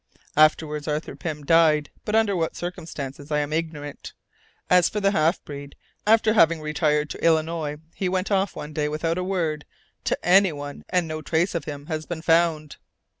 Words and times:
Afterwards 0.35 0.87
Arthur 0.87 1.15
Pym 1.15 1.45
died, 1.45 1.91
but 2.05 2.15
under 2.15 2.35
what 2.35 2.55
circumstances 2.55 3.29
I 3.31 3.37
am 3.37 3.53
ignorant. 3.53 4.13
As 4.67 4.89
for 4.89 4.99
the 4.99 5.11
half 5.11 5.45
breed, 5.45 5.75
after 6.07 6.33
having 6.33 6.59
retired 6.59 7.07
to 7.11 7.23
Illinois, 7.23 7.77
he 7.93 8.09
went 8.09 8.31
off 8.31 8.55
one 8.55 8.73
day 8.73 8.89
without 8.89 9.19
a 9.19 9.23
word 9.23 9.63
to 10.05 10.17
anyone, 10.25 10.83
and 10.89 11.07
no 11.07 11.21
trace 11.21 11.53
of 11.53 11.65
him 11.65 11.85
has 11.85 12.07
been 12.07 12.23
found." 12.23 12.77